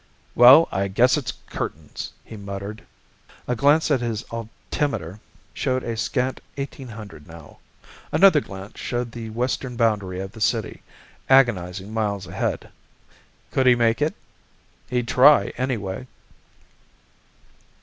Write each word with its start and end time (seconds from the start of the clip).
"Well, 0.33 0.67
I 0.71 0.87
guess 0.87 1.15
it's 1.15 1.33
curtains!" 1.51 2.11
he 2.25 2.35
muttered. 2.35 2.81
A 3.47 3.55
glance 3.55 3.91
at 3.91 4.01
his 4.01 4.23
altimeter 4.31 5.19
showed 5.53 5.83
a 5.83 5.95
scant 5.95 6.41
eighteen 6.57 6.87
hundred 6.87 7.27
now. 7.27 7.59
Another 8.11 8.41
glance 8.41 8.79
showed 8.79 9.11
the 9.11 9.29
western 9.29 9.75
boundary 9.75 10.19
of 10.19 10.31
the 10.31 10.41
city, 10.41 10.81
agonizing 11.29 11.93
miles 11.93 12.25
ahead. 12.25 12.71
Could 13.51 13.67
he 13.67 13.75
make 13.75 14.01
it? 14.01 14.15
He'd 14.89 15.07
try, 15.07 15.53
anyway! 15.55 16.07